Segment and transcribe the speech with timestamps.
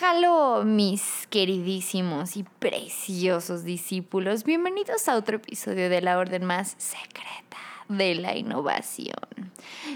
[0.00, 4.44] Halo, mis queridísimos y preciosos discípulos.
[4.44, 7.56] Bienvenidos a otro episodio de la orden más secreta
[7.88, 9.16] de la innovación.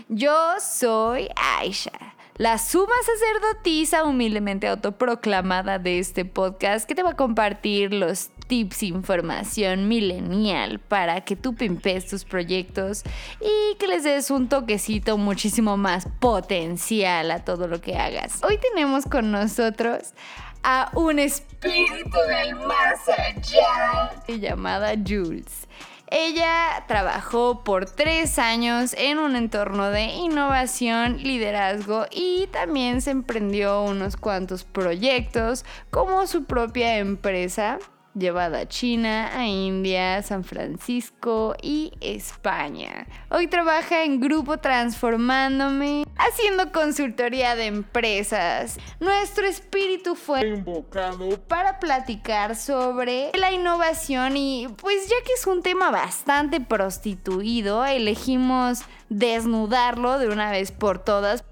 [0.08, 7.16] Yo soy Aisha, la suma sacerdotisa humildemente autoproclamada de este podcast que te va a
[7.16, 13.02] compartir los tips, información milenial para que tú pimpes tus proyectos
[13.40, 18.42] y que les des un toquecito muchísimo más potencial a todo lo que hagas.
[18.42, 20.14] Hoy tenemos con nosotros
[20.62, 25.66] a un espíritu del más allá llamada Jules.
[26.14, 33.82] Ella trabajó por tres años en un entorno de innovación, liderazgo y también se emprendió
[33.82, 37.78] unos cuantos proyectos como su propia empresa
[38.14, 43.06] llevada a China, a India, San Francisco y España.
[43.30, 48.78] Hoy trabaja en Grupo Transformándome, haciendo consultoría de empresas.
[49.00, 55.62] Nuestro espíritu fue invocado para platicar sobre la innovación y pues ya que es un
[55.62, 61.44] tema bastante prostituido, elegimos desnudarlo de una vez por todas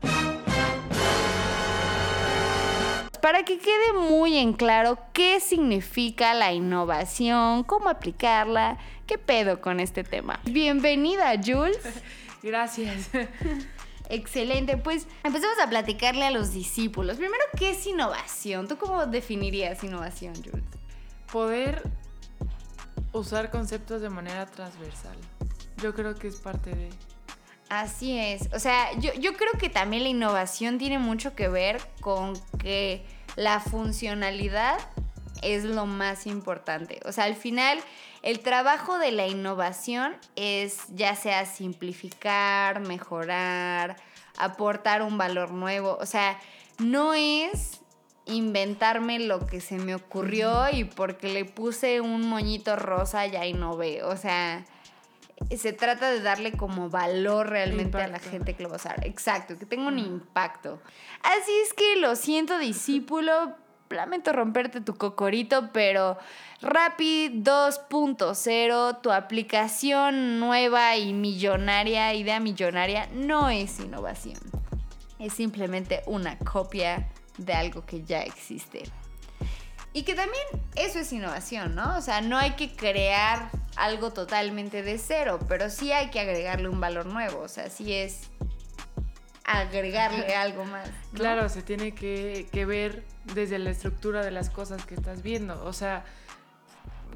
[3.20, 9.78] para que quede muy en claro qué significa la innovación, cómo aplicarla, qué pedo con
[9.78, 10.40] este tema.
[10.44, 11.78] Bienvenida, Jules.
[12.42, 13.10] Gracias.
[14.11, 17.16] Excelente, pues empecemos a platicarle a los discípulos.
[17.16, 18.67] Primero, ¿qué es innovación?
[18.67, 20.64] ¿Tú cómo definirías innovación, Jules?
[21.33, 21.83] Poder
[23.12, 25.17] usar conceptos de manera transversal.
[25.80, 26.91] Yo creo que es parte de...
[27.69, 28.48] Así es.
[28.52, 33.06] O sea, yo, yo, creo que también la innovación tiene mucho que ver con que
[33.36, 34.77] la funcionalidad
[35.42, 37.00] es lo más importante.
[37.05, 37.78] O sea, al final,
[38.22, 43.96] el trabajo de la innovación es ya sea simplificar, mejorar,
[44.36, 45.96] aportar un valor nuevo.
[46.00, 46.38] O sea,
[46.78, 47.80] no es
[48.27, 54.02] inventarme lo que se me ocurrió y porque le puse un moñito rosa ya innové.
[54.02, 54.64] O sea,
[55.57, 59.07] se trata de darle como valor realmente a la gente que lo va a usar.
[59.07, 60.80] Exacto, que tenga un impacto.
[61.22, 63.55] Así es que lo siento, discípulo.
[63.90, 66.17] Lamento romperte tu cocorito, pero
[66.62, 74.39] Rapid 2.0, tu aplicación nueva y millonaria, idea millonaria, no es innovación.
[75.18, 78.84] Es simplemente una copia de algo que ya existe.
[79.92, 80.45] Y que también
[80.77, 81.96] eso es innovación, ¿no?
[81.96, 86.68] O sea, no hay que crear algo totalmente de cero, pero sí hay que agregarle
[86.68, 88.30] un valor nuevo, o sea, sí es
[89.58, 90.88] agregarle algo más.
[91.12, 95.64] Claro, se tiene que, que, ver desde la estructura de las cosas que estás viendo,
[95.64, 96.05] o sea,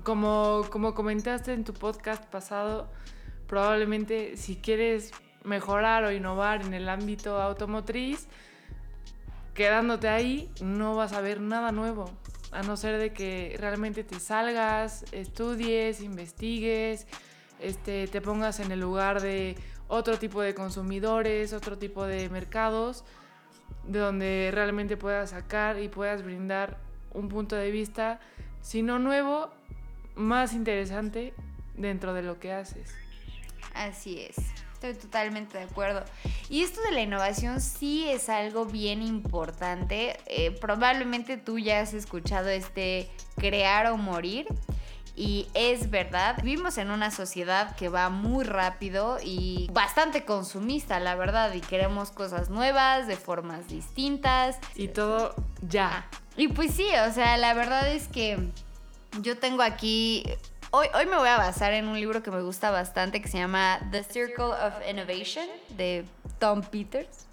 [0.03, 2.91] como, como comentaste en tu podcast pasado,
[3.47, 5.13] probablemente si quieres
[5.45, 8.27] mejorar o innovar en el ámbito automotriz,
[9.55, 12.11] quedándote ahí no vas a ver nada nuevo
[12.55, 17.07] a no ser de que realmente te salgas, estudies, investigues,
[17.59, 19.57] este, te pongas en el lugar de
[19.89, 23.05] otro tipo de consumidores, otro tipo de mercados,
[23.85, 26.79] de donde realmente puedas sacar y puedas brindar
[27.13, 28.21] un punto de vista,
[28.61, 29.51] si no nuevo,
[30.15, 31.35] más interesante
[31.77, 32.95] dentro de lo que haces.
[33.75, 34.37] Así es.
[34.75, 36.05] Estoy totalmente de acuerdo.
[36.51, 40.19] Y esto de la innovación sí es algo bien importante.
[40.27, 44.47] Eh, probablemente tú ya has escuchado este crear o morir.
[45.17, 51.15] Y es verdad, vivimos en una sociedad que va muy rápido y bastante consumista, la
[51.15, 54.59] verdad, y queremos cosas nuevas, de formas distintas.
[54.75, 55.35] Y todo
[55.69, 56.07] ya.
[56.37, 58.39] Y pues sí, o sea, la verdad es que
[59.21, 60.25] yo tengo aquí
[60.77, 63.79] Hoy, me voy a basar en un libro que me gusta bastante que se llama
[63.93, 66.05] The Circle of Innovation de
[66.41, 67.29] Tom Peters.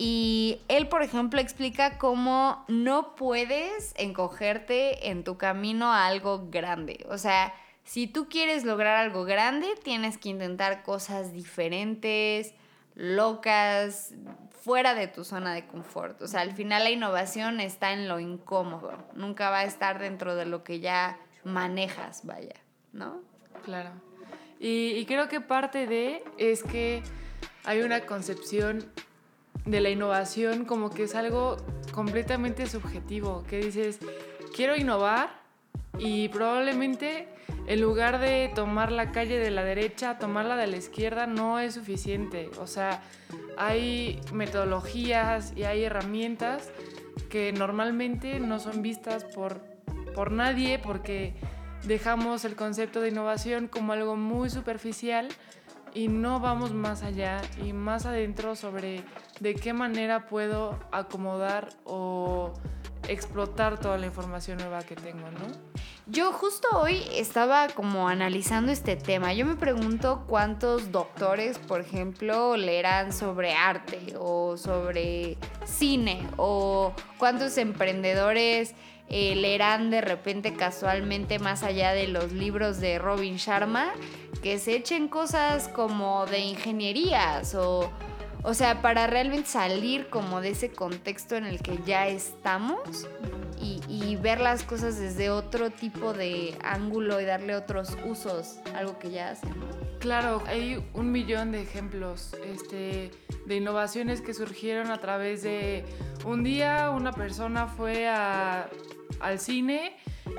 [0.00, 7.04] Y él, por ejemplo, explica cómo no puedes encogerte en tu camino a algo grande.
[7.10, 12.54] O sea, si tú quieres lograr algo grande, tienes que intentar cosas diferentes,
[12.94, 14.14] locas,
[14.60, 16.22] fuera de tu zona de confort.
[16.22, 18.92] O sea, al final la innovación está en lo incómodo.
[19.14, 22.54] Nunca va a estar dentro de lo que ya manejas, vaya,
[22.92, 23.20] ¿no?
[23.64, 23.90] Claro.
[24.60, 27.02] Y, creo que parte de es que
[27.64, 28.92] hay una concepción
[29.64, 31.56] de la innovación como que es algo
[31.92, 33.98] completamente subjetivo, que dices,
[34.54, 35.40] quiero innovar
[35.98, 37.28] y probablemente
[37.66, 41.74] en lugar de tomar la calle de la derecha, tomarla de la izquierda no es
[41.74, 42.50] suficiente.
[42.60, 43.02] O sea,
[43.56, 46.70] hay metodologías y hay herramientas
[47.28, 49.60] que normalmente no son vistas por
[50.18, 51.32] por nadie porque
[51.84, 55.28] dejamos el concepto de innovación como algo muy superficial
[55.94, 59.04] y no vamos más allá y más adentro sobre
[59.40, 62.52] de qué manera puedo acomodar o
[63.08, 65.46] explotar toda la información nueva que tengo, ¿no?
[66.06, 69.34] Yo justo hoy estaba como analizando este tema.
[69.34, 75.36] Yo me pregunto cuántos doctores, por ejemplo, leerán sobre arte o sobre
[75.66, 78.74] cine o cuántos emprendedores
[79.08, 83.92] eh, leerán de repente casualmente más allá de los libros de Robin Sharma,
[84.42, 87.90] que se echen cosas como de ingenierías o
[88.42, 93.08] o sea, para realmente salir como de ese contexto en el que ya estamos
[93.60, 99.10] y, ver las cosas desde otro tipo de ángulo y darle otros usos, algo que
[99.10, 99.54] ya hacen.
[100.00, 103.10] Claro, hay un millón de ejemplos este,
[103.46, 105.84] de innovaciones que surgieron a través de
[106.24, 108.08] un día una persona fue
[109.20, 109.96] al cine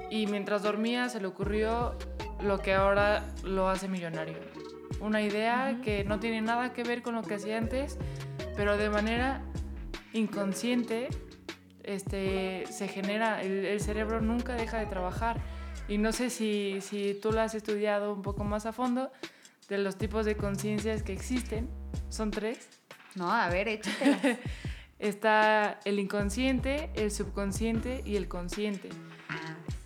[0.09, 1.97] y mientras dormía se le ocurrió
[2.41, 4.37] lo que ahora lo hace millonario
[5.01, 7.97] una idea que no tiene nada que ver con lo que hacía antes,
[8.55, 9.41] pero de manera
[10.13, 11.09] inconsciente
[11.83, 15.41] este, se genera, el, cerebro nunca deja de trabajar.
[15.87, 19.11] Y no sé si, si tú lo has estudiado un poco más a fondo,
[19.69, 21.69] de los tipos de conciencias que existen,
[22.09, 22.69] son tres.
[23.15, 24.39] No, a ver, échate.
[24.99, 28.89] Está el inconsciente, el subconsciente y el consciente.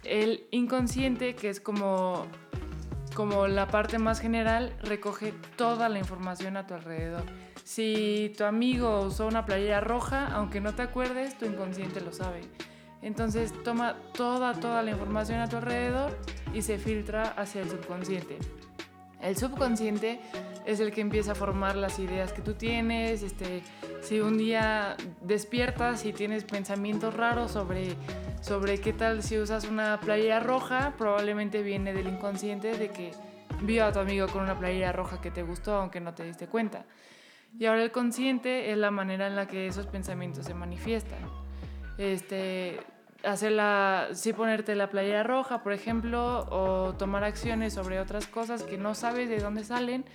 [0.03, 2.27] El inconsciente, que es como
[3.13, 7.23] como la parte más general, recoge toda la información a tu alrededor.
[7.63, 12.41] Si tu amigo usó una playera roja, aunque no te acuerdes, tu inconsciente lo sabe.
[13.01, 16.17] Entonces toma toda, toda la información a tu alrededor
[16.53, 18.37] y se filtra hacia el subconsciente.
[19.23, 20.19] El subconsciente
[20.65, 23.23] es el que empieza a formar las ideas que tú tienes.
[23.23, 23.63] Este,
[24.01, 27.95] si un día despiertas y tienes pensamientos raros sobre,
[28.41, 33.11] sobre qué tal si usas una playera roja, probablemente viene del inconsciente de que
[33.61, 36.47] vio a tu amigo con una playera roja que te gustó aunque no te diste
[36.47, 36.85] cuenta.
[37.57, 41.19] Y ahora el consciente es la manera en la que esos pensamientos se manifiestan.
[41.97, 42.79] Este,
[43.23, 48.77] hacerla, sí ponerte la playera roja, por ejemplo, o tomar acciones sobre otras cosas que
[48.77, 50.05] no sabes de dónde salen,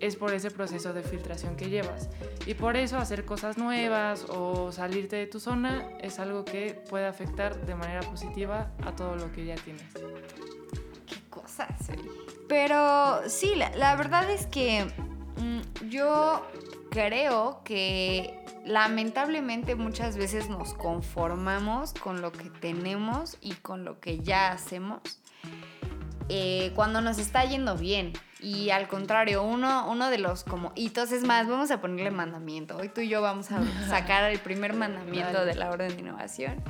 [0.00, 2.08] es por ese proceso de filtración que llevas.
[2.46, 7.06] Y por eso hacer cosas nuevas o salirte de tu zona es algo que puede
[7.06, 9.92] afectar de manera positiva a todo lo que ya tienes.
[11.06, 11.90] Qué cosas.
[12.48, 14.86] Pero sí, la, la verdad es que
[15.36, 16.46] mm, yo
[16.90, 24.20] creo que lamentablemente muchas veces nos conformamos con lo que tenemos y con lo que
[24.20, 25.00] ya hacemos
[26.28, 28.12] eh, cuando nos está yendo bien.
[28.38, 32.76] Y al contrario, uno, uno de los como hitos es más, vamos a ponerle mandamiento.
[32.76, 36.62] Hoy tú y yo vamos a sacar el primer mandamiento de la orden de innovación.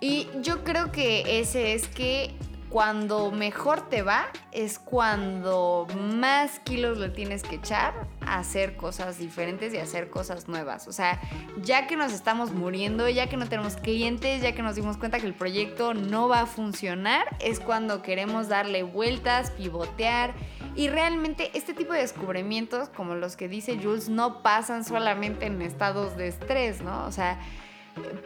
[0.00, 2.34] Y yo creo que ese es que
[2.76, 9.18] cuando mejor te va es cuando más kilos le tienes que echar a hacer cosas
[9.18, 10.86] diferentes y hacer cosas nuevas.
[10.86, 11.18] O sea,
[11.62, 15.20] ya que nos estamos muriendo, ya que no tenemos clientes, ya que nos dimos cuenta
[15.20, 20.34] que el proyecto no va a funcionar, es cuando queremos darle vueltas, pivotear.
[20.74, 25.62] Y realmente este tipo de descubrimientos, como los que dice Jules, no pasan solamente en
[25.62, 27.06] estados de estrés, ¿no?
[27.06, 27.38] O sea,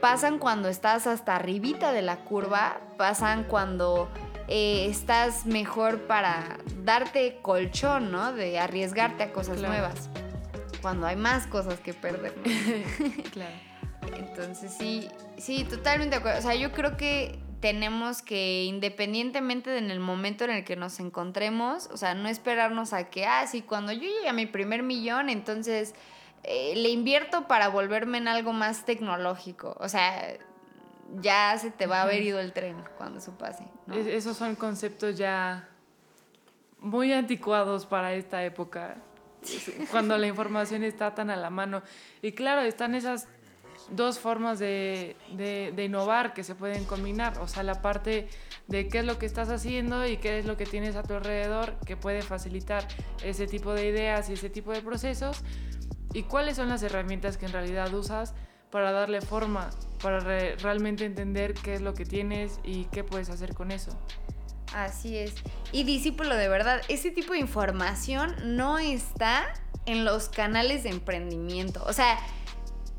[0.00, 4.11] pasan cuando estás hasta arribita de la curva, pasan cuando
[4.50, 8.32] eh, estás mejor para darte colchón, ¿no?
[8.32, 10.11] De arriesgarte a cosas nuevas.
[10.82, 12.35] Cuando hay más cosas que perder.
[13.32, 13.55] claro.
[14.17, 15.08] Entonces sí,
[15.38, 16.41] sí, totalmente de acuerdo.
[16.41, 20.99] O sea, yo creo que tenemos que, independientemente en el momento en el que nos
[20.99, 24.83] encontremos, o sea, no esperarnos a que, ah, sí, cuando yo llegue a mi primer
[24.83, 25.95] millón, entonces
[26.42, 29.76] eh, le invierto para volverme en algo más tecnológico.
[29.78, 30.38] O sea,
[31.21, 33.64] ya se te va a haber ido el tren cuando eso pase.
[33.95, 35.69] esos son conceptos ya
[36.79, 38.97] muy anticuados para esta época,
[39.90, 41.83] cuando la información está tan a la mano.
[42.23, 43.29] Y claro, están esas
[43.90, 48.29] dos formas de, de, innovar que se pueden combinar, o sea, la parte
[48.69, 51.14] de qué es lo que estás haciendo y qué es lo que tienes a tu
[51.14, 52.87] alrededor que puede facilitar
[53.25, 55.43] ese tipo de ideas y ese tipo de procesos,
[56.12, 58.35] y cuáles son las herramientas que en realidad usas
[58.71, 59.71] para darle forma,
[60.03, 63.91] para realmente entender qué es lo que tienes y qué puedes hacer con eso.
[64.75, 65.35] Así es.
[65.73, 69.53] Y discípulo, de verdad, ese tipo de información no está
[69.87, 71.83] en los canales de emprendimiento.
[71.87, 72.19] O sea,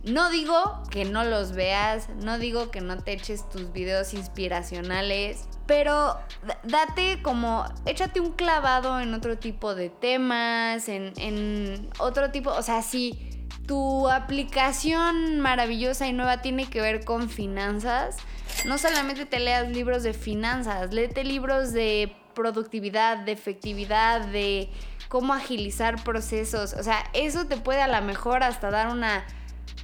[0.04, 5.48] no digo que no los veas, no digo que no te eches tus videos inspiracionales,
[5.68, 6.18] pero
[6.64, 12.82] date como, échate un clavado en otro tipo de temas, en, otro tipo, o sea,
[12.82, 18.18] sí tu aplicación maravillosa y nueva tiene que ver con finanzas,
[18.66, 24.70] no solamente te leas libros de finanzas, léete libros de productividad, de efectividad, de
[25.10, 26.74] cómo agilizar procesos.
[26.74, 29.26] O sea, eso te puede a lo mejor hasta dar una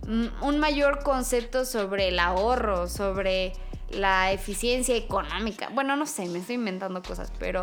[0.07, 3.53] mm, un mayor concepto sobre el ahorro, sobre
[3.89, 5.69] la eficiencia económica.
[5.69, 7.61] Bueno, no sé, me estoy inventando cosas, pero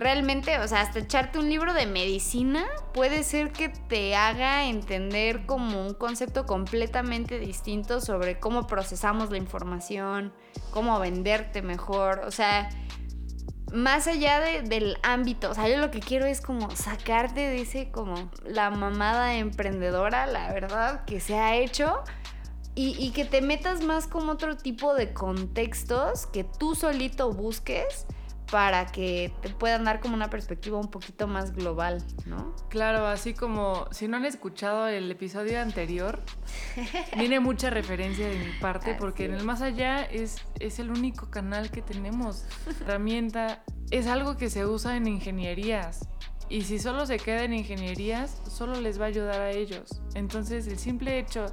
[0.00, 2.64] realmente, o sea, hasta echarte un libro de medicina
[2.94, 9.36] puede ser que te haga entender como un concepto completamente distinto sobre cómo procesamos la
[9.36, 10.32] información,
[10.70, 12.70] cómo venderte mejor, o sea,
[13.74, 17.90] más allá del ámbito, o sea, yo lo que quiero es como sacarte de ese
[17.90, 22.02] como la mamada emprendedora, la verdad, que se ha hecho.
[22.82, 28.06] Y, que te metas más como otro tipo de contextos que tú solito busques
[28.50, 32.54] para que te puedan dar como una perspectiva un poquito más global, ¿no?
[32.68, 36.20] Claro, así como si no han escuchado el episodio anterior,
[37.16, 41.30] viene mucha referencia de mi parte porque en el más allá es, es el único
[41.30, 42.44] canal que tenemos.
[42.80, 46.08] Herramienta es algo que se usa en ingenierías.
[46.48, 50.02] Y si solo se queda en ingenierías, solo les va a ayudar a ellos.
[50.14, 51.46] Entonces el simple hecho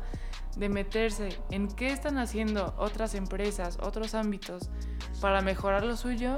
[0.56, 4.72] de meterse en qué están haciendo otras empresas, otros ámbitos
[5.22, 6.38] para mejorar lo suyo,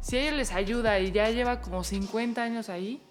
[0.00, 3.02] si a ellos les ayuda y ya lleva como 50 años ahí,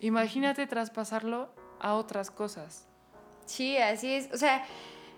[0.00, 2.86] imagínate traspasarlo a otras cosas.
[3.46, 4.28] Sí, así es.
[4.32, 4.64] O sea,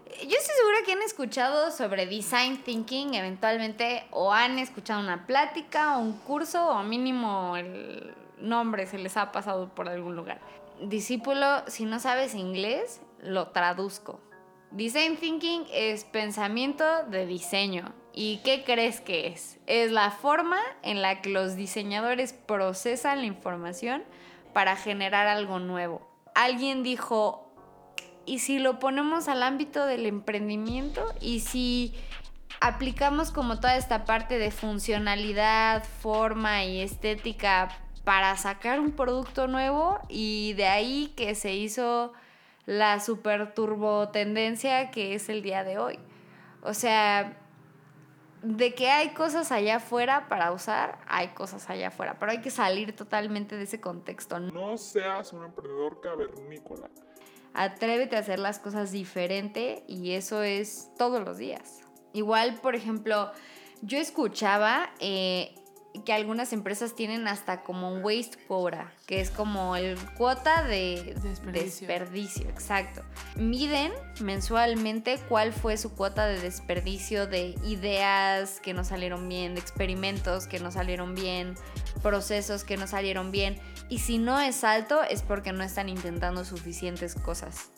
[0.07, 5.97] yo estoy segura que han escuchado sobre design thinking eventualmente o han escuchado una plática
[5.97, 10.41] o un curso o mínimo el nombre se les ha pasado por algún lugar.
[10.81, 14.21] Discípulo, si no sabes inglés, lo traduzco.
[14.71, 17.95] Design thinking es pensamiento de diseño.
[18.17, 19.59] ¿Y qué crees que es?
[19.67, 24.05] Es la forma en la que los diseñadores procesan la información
[24.53, 26.07] para generar algo nuevo.
[26.37, 27.51] Alguien dijo,
[28.25, 31.05] ¿y si lo ponemos al ámbito del emprendimiento?
[31.21, 31.93] ¿Y si
[32.61, 37.69] aplicamos como toda esta parte de funcionalidad, forma y estética
[38.05, 39.99] para sacar un producto nuevo?
[40.09, 42.13] Y de ahí que se hizo
[42.65, 45.99] la super turbo tendencia que es el día de hoy.
[46.63, 47.44] O sea,
[48.45, 52.51] de que hay cosas allá afuera para usar, hay cosas allá afuera, pero hay que
[52.51, 54.39] salir totalmente de ese contexto.
[54.39, 56.91] No seas un emprendedor cavernícola.
[57.55, 61.81] Atrévete a hacer las cosas diferente y eso es todos los días.
[62.13, 63.33] Igual, por ejemplo,
[63.81, 65.55] yo escuchaba eh,
[66.03, 71.15] que algunas empresas tienen hasta como un waste quota, que es como el cuota de
[71.23, 71.87] desperdicio.
[71.87, 72.49] desperdicio.
[72.49, 73.03] exacto.
[73.37, 79.61] Miden mensualmente cuál fue su cuota de desperdicio de ideas que no salieron bien, de
[79.61, 81.55] experimentos que no salieron bien,
[82.03, 83.61] procesos que no salieron bien.
[83.89, 87.71] Y si no es alto es porque no están intentando suficientes cosas.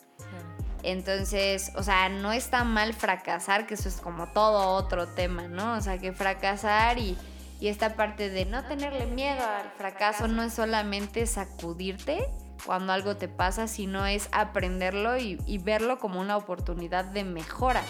[0.83, 5.73] Entonces, o sea, no está mal fracasar, que eso es como todo otro tema, ¿no?
[5.73, 7.17] O sea, que fracasar y
[7.59, 12.27] y esta parte de no tenerle miedo al fracaso no es solamente sacudirte
[12.65, 17.81] cuando algo te pasa, sino es aprenderlo y, verlo como una oportunidad de mejora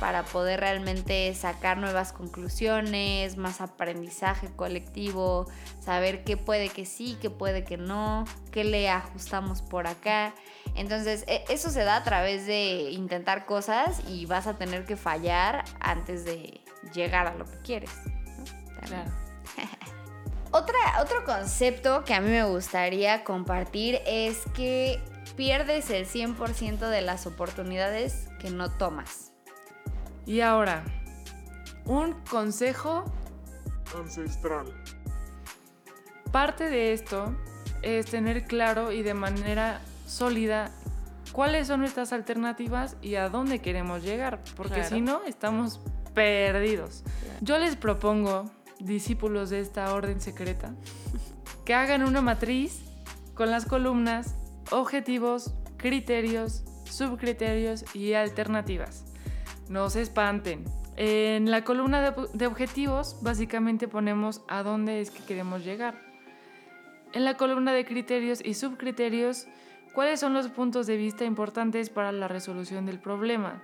[0.00, 5.46] para poder realmente sacar nuevas conclusiones, más aprendizaje colectivo,
[5.80, 10.34] saber qué puede que sí, qué puede que no, qué le ajustamos por acá.
[10.74, 14.96] Entonces, e, eso se da a través de intentar cosas y vas a tener que
[14.96, 16.60] fallar antes de
[16.92, 17.90] llegar a lo que quieres.
[20.50, 25.02] Otra, otro concepto que a mí me gustaría compartir es que
[25.36, 29.32] pierdes el 100% de las oportunidades que no tomas.
[30.26, 30.84] Y ahora,
[31.86, 33.04] un consejo
[33.98, 34.72] ancestral.
[36.30, 37.34] Parte de esto
[37.82, 40.70] es tener claro y de manera sólida
[41.32, 45.80] cuáles son nuestras alternativas y a dónde queremos llegar, porque si no, estamos
[46.14, 47.02] perdidos.
[47.40, 48.50] Yo les propongo
[48.84, 50.74] discípulos de esta orden secreta,
[51.64, 52.82] que hagan una matriz
[53.34, 54.36] con las columnas,
[54.70, 59.04] objetivos, criterios, subcriterios y alternativas.
[59.68, 60.64] No se espanten.
[60.96, 65.98] En la columna de, objetivos básicamente ponemos a dónde es que queremos llegar.
[67.12, 69.46] En la columna de criterios y subcriterios,
[69.94, 73.62] cuáles son los puntos de vista importantes para la resolución del problema.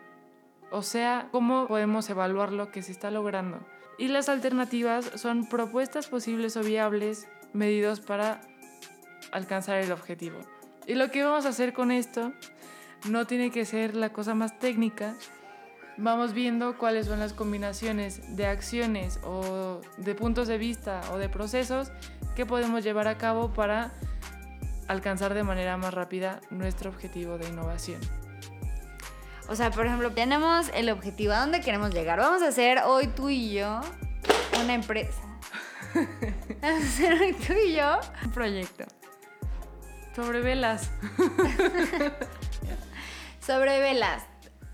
[0.72, 3.60] O sea, cómo podemos evaluar lo que se está logrando
[4.00, 8.40] y las alternativas son propuestas posibles o viables medidos para
[9.30, 10.38] alcanzar el objetivo.
[10.86, 12.32] Y lo que vamos a hacer con esto
[13.10, 15.14] no tiene que ser la cosa más técnica.
[15.98, 21.28] Vamos viendo cuáles son las combinaciones de acciones o de puntos de vista o de
[21.28, 21.92] procesos
[22.34, 23.92] que podemos llevar a cabo para
[24.88, 28.00] alcanzar de manera más rápida nuestro objetivo de innovación.
[29.50, 32.20] O sea, por ejemplo, tenemos el objetivo, ¿a dónde queremos llegar?
[32.20, 33.80] Vamos a hacer hoy tú y yo
[34.62, 35.20] una empresa.
[36.62, 38.84] Vamos a hacer hoy tú y yo un proyecto.
[40.14, 40.88] Sobre velas.
[43.44, 44.22] Sobre velas.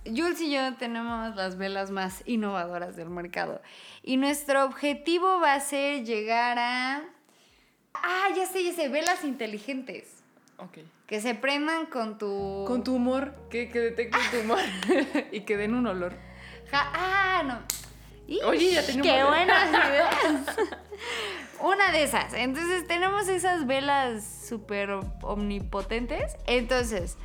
[0.05, 3.63] Jules y yo tenemos las velas más innovadoras del mercado.
[4.03, 7.03] Y nuestro objetivo va a ser llegar a.
[7.95, 10.16] Ah, ya sé, ya sé, velas inteligentes.
[10.59, 10.79] Ok.
[11.07, 12.65] Que se prendan con tu.
[12.67, 14.59] Con tu humor, que, que detecten tu humor
[15.33, 16.15] y que den un olor.
[16.71, 17.59] Ja- ah, no.
[18.27, 20.57] Ish, Oye, ya un ¡Qué buenas ideas!
[21.61, 22.33] Una de esas.
[22.35, 24.91] Entonces, tenemos esas velas súper
[25.23, 26.37] omnipotentes.
[26.47, 27.17] Entonces,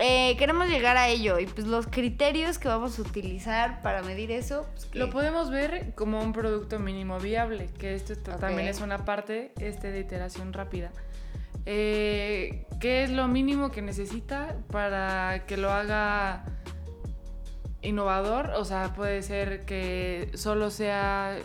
[0.00, 1.38] eh, queremos llegar a ello.
[1.38, 4.66] Y pues los criterios que vamos a utilizar para medir eso.
[4.72, 9.04] pues, que- Lo podemos ver como un producto mínimo viable, que esto también es una
[9.04, 10.90] parte este, de iteración rápida.
[11.70, 16.46] Eh, ¿Qué es lo mínimo que necesita para que lo haga
[17.82, 18.52] innovador?
[18.56, 21.36] O sea, puede ser que solo sea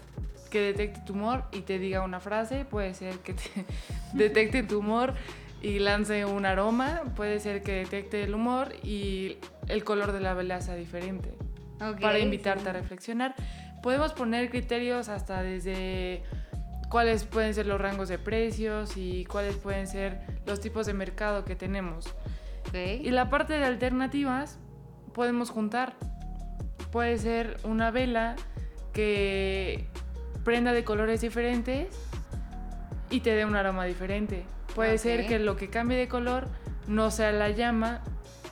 [0.49, 3.65] que detecte tumor y te diga una frase, puede ser que te
[4.13, 5.13] detecte tumor
[5.61, 10.33] y lance un aroma, puede ser que detecte el humor y el color de la
[10.33, 11.33] vela sea diferente
[11.81, 12.69] Ok, para invitarte sí.
[12.69, 13.35] a reflexionar.
[13.81, 16.23] Podemos poner criterios hasta desde
[16.93, 21.43] cuáles pueden ser los rangos de precios y cuáles pueden ser los tipos de mercado
[21.43, 22.13] que tenemos.
[22.71, 24.59] Y la parte de alternativas
[25.12, 25.95] podemos juntar.
[26.91, 28.35] Puede ser una vela
[28.93, 29.88] que
[30.43, 31.88] prenda de colores diferentes
[33.09, 34.45] y te dé un aroma diferente.
[34.75, 36.47] Puede ser que lo que cambie de color
[36.88, 38.03] no sea la llama,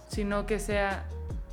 [0.08, 1.06] sino que sea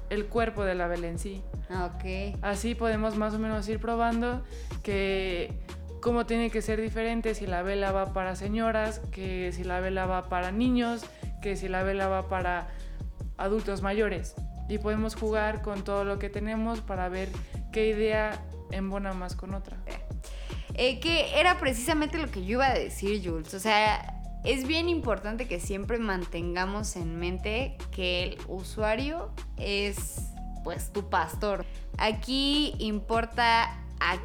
[0.09, 1.43] el cuerpo de la vela en sí.
[1.71, 2.39] Ok.
[2.41, 4.43] Así podemos más o menos ir probando
[4.83, 5.53] que
[6.01, 10.07] cómo tiene que ser diferente si la vela va para señoras, que si la vela
[10.07, 11.05] va para niños,
[11.43, 12.69] que si la vela va para
[13.37, 14.35] adultos mayores.
[14.69, 17.31] Y podemos jugar con todo lo que tenemos para ver
[17.73, 19.79] qué idea embona más con otra.
[20.75, 23.55] Eh, que era precisamente lo que yo iba a decir, Jules.
[23.55, 30.31] O sea, es bien importante que siempre mantengamos en mente que el usuario es,
[30.63, 31.65] pues, tu pastor.
[31.97, 33.65] Aquí importa
[33.99, 34.19] a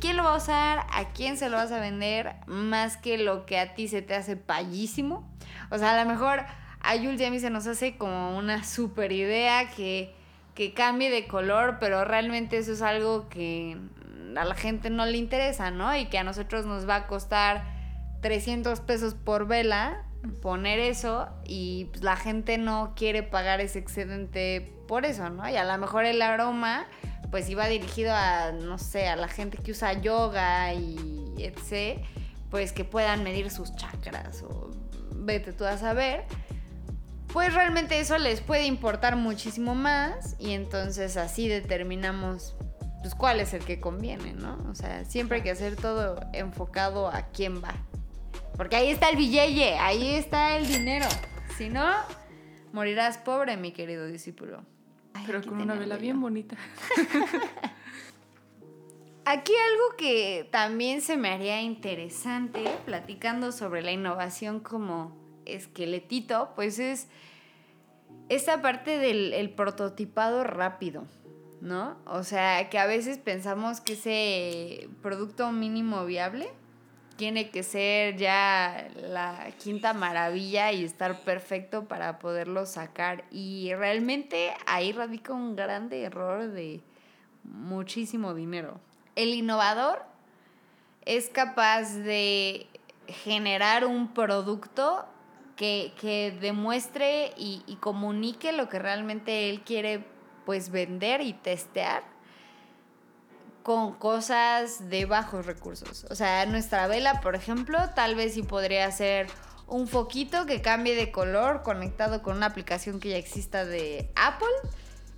[0.00, 3.46] quién lo va a usar, a quién se lo vas a vender, más que lo
[3.46, 5.28] que a ti se te hace payísimo.
[5.70, 6.40] O sea, a lo mejor
[6.80, 10.14] a Jules y a se nos hace como una super idea que,
[10.54, 13.76] que cambie de color, pero realmente eso es algo que
[14.36, 15.96] a la gente no le interesa, ¿no?
[15.96, 17.64] Y que a nosotros nos va a costar
[18.20, 20.06] 300 pesos por vela
[20.42, 25.48] poner eso y pues, la gente no quiere pagar ese excedente por eso, ¿no?
[25.48, 26.86] Y a lo mejor el aroma
[27.30, 32.00] pues iba dirigido a, no sé, a la gente que usa yoga y etc.,
[32.50, 34.70] pues que puedan medir sus chakras o
[35.12, 36.24] vete tú a saber
[37.36, 42.56] pues realmente eso les puede importar muchísimo más y entonces así determinamos
[43.02, 44.58] pues cuál es el que conviene, ¿no?
[44.70, 47.74] O sea, siempre hay que hacer todo enfocado a quién va.
[48.56, 51.06] Porque ahí está el billete, ahí está el dinero.
[51.58, 51.92] Si no,
[52.72, 54.64] morirás pobre, mi querido discípulo.
[55.16, 56.56] Ay, Pero con una vela bien bonita.
[59.24, 66.78] Aquí algo que también se me haría interesante, platicando sobre la innovación como esqueletito, pues
[66.78, 67.08] es
[68.28, 71.04] esta parte del el prototipado rápido,
[71.60, 71.96] ¿no?
[72.06, 76.48] O sea, que a veces pensamos que ese producto mínimo viable
[77.16, 83.24] tiene que ser ya la quinta maravilla y estar perfecto para poderlo sacar.
[83.30, 86.80] Y realmente ahí radica un grande error de
[87.42, 88.80] muchísimo dinero.
[89.14, 90.04] El innovador
[91.04, 92.66] es capaz de
[93.06, 95.06] generar un producto
[95.56, 100.04] que, que demuestre y, y comunique lo que realmente él quiere
[100.44, 102.15] pues vender y testear
[103.66, 106.06] con cosas de bajos recursos.
[106.08, 109.26] O sea, nuestra vela, por ejemplo, tal vez sí podría ser
[109.66, 114.46] un foquito que cambie de color conectado con una aplicación que ya exista de Apple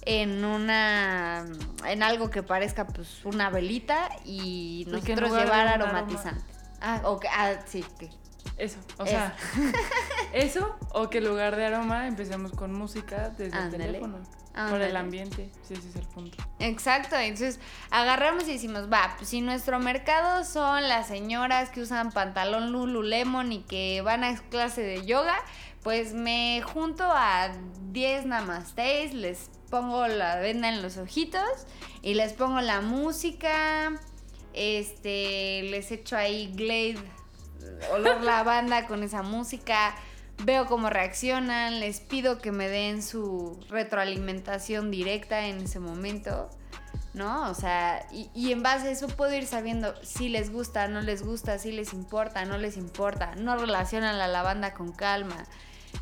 [0.06, 1.44] en una
[1.86, 6.54] en algo que parezca pues una velita y nosotros llevar aroma- aromatizante.
[6.80, 8.08] Ah, ok, ah, sí, que
[8.56, 9.10] Eso, o Eso.
[9.12, 9.36] sea,
[10.32, 14.18] eso o que en lugar de aroma empecemos con música desde el teléfono.
[14.54, 14.88] Ándale.
[14.88, 16.36] el ambiente, sí, ese es el punto.
[16.58, 22.10] Exacto, entonces agarramos y decimos, va, pues si nuestro mercado son las señoras que usan
[22.10, 25.36] pantalón Lululemon y que van a clase de yoga,
[25.84, 27.50] pues me junto a
[27.92, 31.66] 10 namastés, les pongo la venda en los ojitos
[32.02, 33.92] y les pongo la música,
[34.54, 36.98] este, les echo ahí Glade,
[37.92, 39.94] olor lavanda con esa música,
[40.44, 46.48] veo cómo reaccionan, les pido que me den su retroalimentación directa en ese momento,
[47.14, 47.50] ¿no?
[47.50, 51.22] O sea, y, en base a eso puedo ir sabiendo si les gusta, no les
[51.22, 55.44] gusta, si les importa, no les importa, no relacionan la lavanda con calma.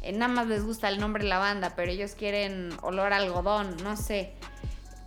[0.02, 4.34] eh, nada más les gusta el nombre lavanda, pero ellos quieren olor algodón, no sé.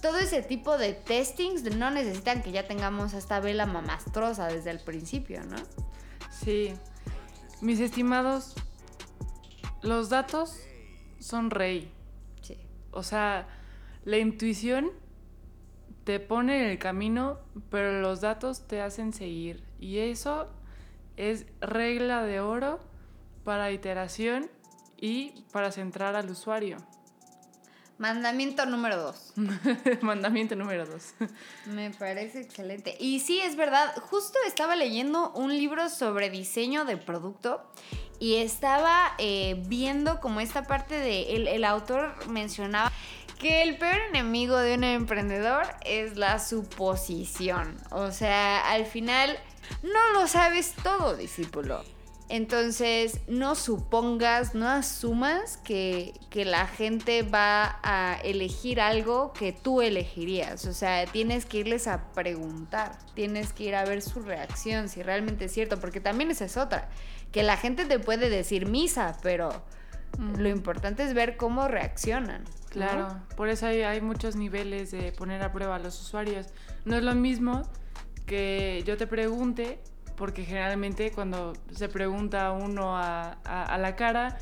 [0.01, 4.79] Todo ese tipo de testings no necesitan que ya tengamos esta vela mamastrosa desde el
[4.79, 5.57] principio, ¿no?
[6.43, 6.73] Sí.
[7.61, 8.55] Mis estimados,
[9.81, 10.59] los datos
[11.19, 11.91] son rey.
[12.41, 12.57] Sí.
[12.91, 13.47] O sea,
[14.05, 14.91] la intuición
[16.05, 19.63] te pone en el camino, pero los datos te hacen seguir.
[19.79, 20.47] Y eso
[21.17, 22.79] es regla de oro
[23.43, 24.49] para iteración
[24.97, 26.77] y para centrar al usuario.
[27.99, 29.33] Mandamiento número dos.
[30.01, 31.13] Mandamiento número dos.
[31.65, 32.95] Me parece excelente.
[32.97, 37.61] Y sí, es verdad, justo estaba leyendo un libro sobre diseño de producto
[38.17, 42.89] y estaba eh, viendo como esta parte de, el, el autor mencionaba
[43.37, 47.77] que el peor enemigo de un emprendedor es la suposición.
[47.91, 49.37] O sea, al final
[49.83, 51.83] no lo sabes todo, discípulo.
[52.29, 59.81] Entonces, no supongas, no asumas que, que, la gente va a elegir algo que tú
[59.81, 60.65] elegirías.
[60.65, 65.01] O sea, tienes que irles a preguntar, tienes que ir a ver su reacción, si
[65.01, 66.89] realmente es cierto, porque también esa es otra,
[67.31, 69.49] que la gente te puede decir misa, pero
[70.19, 70.35] mm.
[70.35, 72.43] lo importante es ver cómo reaccionan.
[72.69, 73.23] Claro, ¿no?
[73.35, 76.45] por eso hay, hay muchos niveles de poner a prueba a los usuarios.
[76.85, 77.63] No es lo mismo
[78.27, 79.79] que yo te pregunte
[80.19, 84.37] porque generalmente cuando se pregunta uno a, a, a, la cara,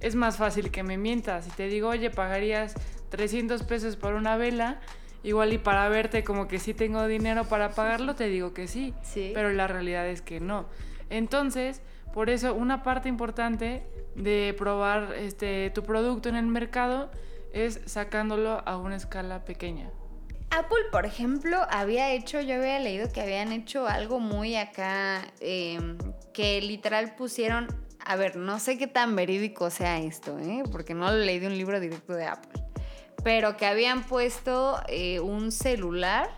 [0.00, 1.44] es más fácil que me mientas.
[1.44, 2.74] Si te digo, oye, pagarías
[3.10, 4.80] 300 pesos por una vela,
[5.22, 8.94] igual y para verte como que sí tengo dinero para pagarlo, te digo que sí,
[9.02, 9.32] sí.
[9.34, 10.64] pero la realidad es que no.
[11.10, 11.82] Entonces,
[12.14, 13.82] por eso una parte importante
[14.14, 17.10] de probar este, tu producto en el mercado
[17.52, 19.90] es sacándolo a una escala pequeña.
[20.50, 25.78] Apple, por ejemplo, había hecho, yo había leído que habían hecho algo muy acá, eh,
[26.32, 27.68] que literal pusieron,
[28.04, 30.62] a ver, no sé qué tan verídico sea esto, ¿eh?
[30.72, 32.62] porque no lo leí de un libro directo de Apple,
[33.22, 36.30] pero que habían puesto eh, un celular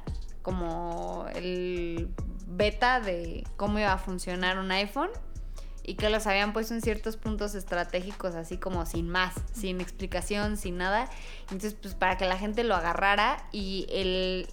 [0.43, 2.09] como el
[2.47, 5.11] beta de cómo iba a funcionar un iPhone
[5.83, 10.57] y que los habían puesto en ciertos puntos estratégicos así como sin más, sin explicación,
[10.57, 11.09] sin nada.
[11.43, 14.47] Entonces, pues para que la gente lo agarrara y el,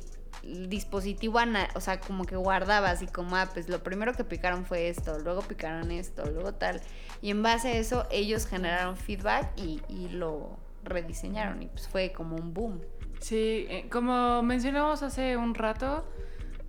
[0.69, 1.39] dispositivo,
[1.75, 5.19] o sea, como que guardaba así como, ah, pues lo primero que picaron fue esto,
[5.19, 6.81] luego picaron esto, luego tal.
[7.21, 12.11] Y en base a eso ellos generaron feedback y, y lo rediseñaron y pues fue
[12.11, 12.81] como un boom.
[13.19, 16.05] Sí, eh, como mencionamos hace un rato,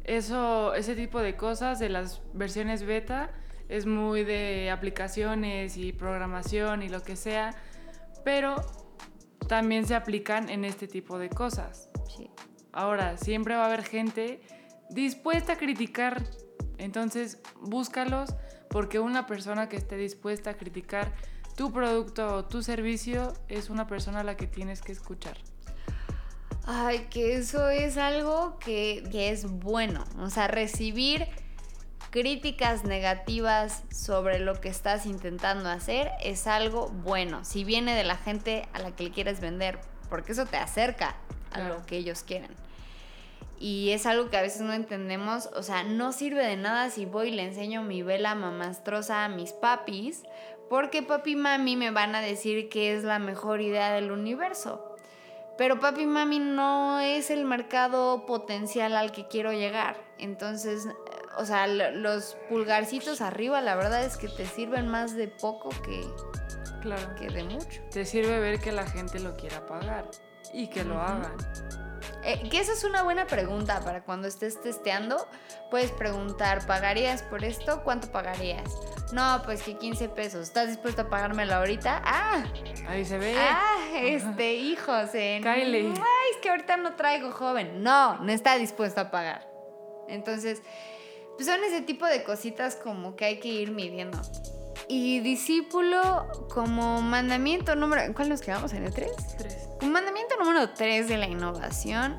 [0.05, 3.31] eso, ese tipo de cosas de las versiones beta
[3.69, 7.55] es muy de aplicaciones y programación y lo que sea,
[8.25, 8.57] pero
[9.47, 11.89] también se aplican en este tipo de cosas.
[12.17, 12.31] Sí.
[12.73, 14.41] Ahora, siempre va a haber gente
[14.91, 16.23] dispuesta a criticar,
[16.79, 18.35] entonces búscalos
[18.71, 21.13] porque una persona que esté dispuesta a criticar
[21.57, 25.37] tu producto o tu servicio es una persona a la que tienes que escuchar.
[26.65, 31.27] Ay, que eso es algo que, que es bueno, o sea, recibir
[32.11, 37.45] críticas negativas sobre lo que estás intentando hacer es algo bueno.
[37.45, 41.17] Si viene de la gente a la que le quieres vender, porque eso te acerca
[41.51, 41.75] a Claro.
[41.79, 42.51] lo que ellos quieren.
[43.61, 45.49] Y es algo que a veces no entendemos.
[45.57, 49.29] O sea, no sirve de nada si voy y le enseño mi vela mamastrosa a
[49.29, 50.23] mis papis,
[50.71, 54.95] porque papi y mami me van a decir que es la mejor idea del universo.
[55.57, 59.97] Pero papi y mami no es el mercado potencial al que quiero llegar.
[60.19, 60.87] Entonces,
[61.39, 65.71] o sea, lo- los pulgarcitos arriba, la verdad es que te sirven más de poco
[65.85, 66.05] que,
[66.83, 67.15] Claro.
[67.17, 67.81] que de mucho.
[67.91, 70.05] Te sirve ver que la gente lo quiera pagar
[70.53, 71.37] y que lo hagan.
[72.25, 75.29] Eh, que esa es una buena pregunta para cuando estés testeando.
[75.71, 77.83] Puedes preguntar, ¿pagarías por esto?
[77.85, 78.71] ¿Cuánto pagarías?
[79.13, 80.43] No, pues que 15 pesos.
[80.49, 82.03] ¿Estás dispuesto a pagármelo ahorita?
[82.05, 82.45] Ah,
[82.89, 83.35] Ahí se ve.
[83.39, 85.11] ah, este, hijos.
[85.15, 85.89] Eh, Cáele.
[85.95, 87.83] Ay, es que ahorita no traigo joven.
[87.83, 89.49] No, no está dispuesto a pagar.
[90.09, 90.63] Entonces,
[91.39, 94.21] pues son ese tipo de cositas como que hay que ir midiendo.
[94.89, 98.13] Y discípulo como mandamiento número...
[98.13, 99.13] ¿Cuál nos quedamos en el 3?
[99.39, 99.69] Tres.
[99.81, 102.17] Un mandamiento número 3 de la innovación,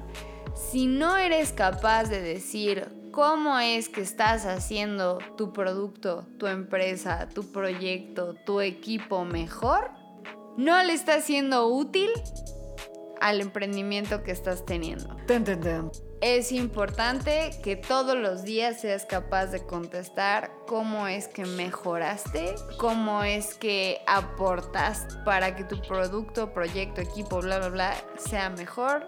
[0.72, 7.28] si no eres capaz de decir cómo es que estás haciendo tu producto, tu empresa,
[7.28, 9.92] tu proyecto, tu equipo mejor,
[10.56, 12.10] no le estás siendo útil
[13.20, 15.18] al emprendimiento que estás teniendo.
[16.22, 23.24] Es importante que todos los días seas capaz de contestar cómo es que mejoraste, cómo
[23.24, 29.08] es que aportas para que tu producto, proyecto, equipo, bla, bla, bla, sea mejor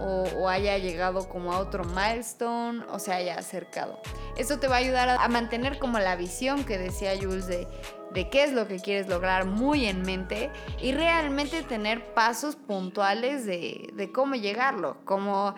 [0.00, 4.00] o, haya llegado como a otro milestone o se haya acercado.
[4.36, 7.66] Esto te va a ayudar a, mantener como la visión que decía Jules de
[8.12, 13.44] de qué es lo que quieres lograr muy en mente y realmente tener pasos puntuales
[13.44, 14.96] de, de cómo llegarlo.
[15.04, 15.54] Como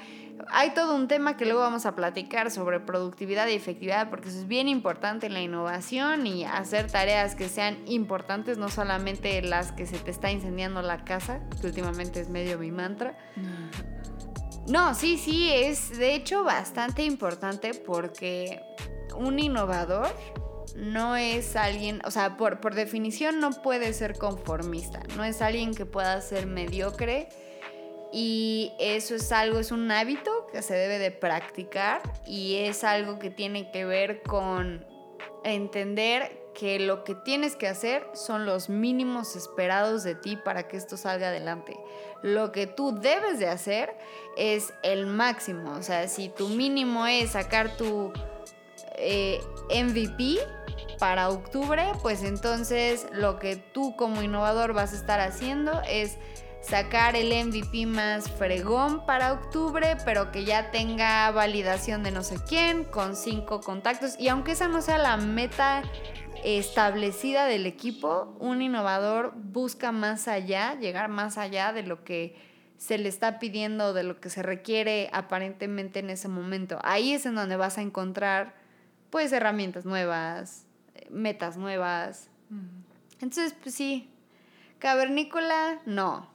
[0.48, 4.38] hay todo un tema que luego vamos a platicar sobre productividad y efectividad, porque eso
[4.38, 9.72] es bien importante en la innovación y hacer tareas que sean importantes, no solamente las
[9.72, 13.16] que se te está incendiando la casa, que últimamente es medio mi mantra.
[14.94, 18.61] Sí, sí, es de hecho bastante importante porque
[19.16, 20.09] un innovador
[20.77, 25.75] no es alguien, o sea, por, por definición no puede ser conformista, no es alguien
[25.75, 27.29] que pueda ser mediocre
[28.12, 33.18] y eso es algo, es un hábito que se debe de practicar y es algo
[33.18, 34.85] que tiene que ver con
[35.44, 40.77] entender que lo que tienes que hacer son los mínimos esperados de ti para que
[40.77, 41.81] esto salga adelante.
[42.20, 43.96] Lo que tú debes de hacer
[44.37, 45.73] es el máximo.
[45.73, 48.12] O sea, si tu mínimo es sacar tu
[48.96, 50.38] eh, MVP
[50.99, 56.18] para octubre, pues entonces lo que tú como innovador vas a estar haciendo es
[56.61, 62.37] sacar el MVP más fregón para octubre, pero que ya tenga validación de no sé
[62.46, 64.16] quién, con cinco contactos.
[64.18, 65.83] Y aunque esa no sea la meta
[66.44, 72.37] establecida del equipo, un innovador busca más allá, llegar más allá de lo que
[72.79, 76.79] se le está pidiendo, de lo que se requiere aparentemente en ese momento.
[76.83, 78.55] Ahí es en donde vas a encontrar
[79.11, 80.64] pues herramientas nuevas,
[81.11, 82.29] metas nuevas.
[83.20, 84.09] Entonces, pues sí,
[84.79, 86.26] cavernícola, no.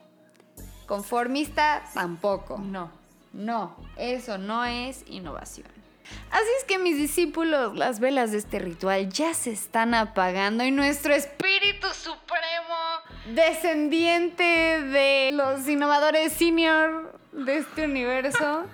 [0.86, 2.58] Conformista, tampoco.
[2.58, 2.90] No.
[3.32, 5.75] No, eso no es innovación.
[6.30, 10.70] Así es que mis discípulos, las velas de este ritual ya se están apagando y
[10.70, 12.76] nuestro espíritu supremo,
[13.34, 18.64] descendiente de los innovadores senior de este universo,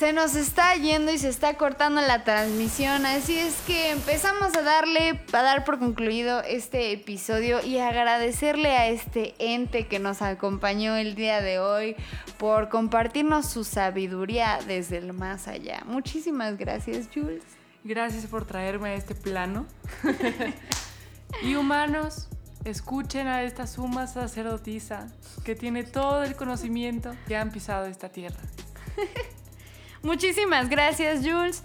[0.00, 4.62] se nos está yendo y se está cortando la transmisión, así es que empezamos a
[4.62, 10.96] darle, a dar por concluido este episodio y agradecerle a este ente que nos acompañó
[10.96, 11.96] el día de hoy
[12.38, 15.82] por compartirnos su sabiduría desde el más allá.
[15.84, 17.42] Muchísimas gracias, Jules.
[17.84, 19.66] Gracias por traerme a este plano.
[21.42, 22.26] y humanos,
[22.64, 25.08] escuchen a esta suma sacerdotisa
[25.44, 28.40] que tiene todo el conocimiento que han pisado esta tierra.
[30.02, 31.62] Muchísimas gracias, Jules.